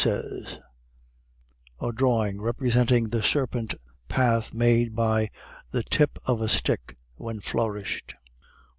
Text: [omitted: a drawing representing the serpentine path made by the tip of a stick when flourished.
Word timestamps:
[omitted: 0.03 0.63
a 1.79 1.91
drawing 1.91 2.41
representing 2.41 3.09
the 3.09 3.21
serpentine 3.21 3.79
path 4.09 4.51
made 4.51 4.95
by 4.95 5.29
the 5.69 5.83
tip 5.83 6.17
of 6.25 6.41
a 6.41 6.49
stick 6.49 6.97
when 7.17 7.39
flourished. 7.39 8.15